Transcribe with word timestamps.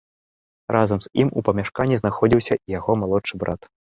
Разам 0.75 0.99
з 1.03 1.11
ім 1.23 1.27
у 1.41 1.43
памяшканні 1.51 1.99
знаходзіўся 2.01 2.53
яго 2.79 2.91
малодшы 3.05 3.33
брат. 3.45 3.61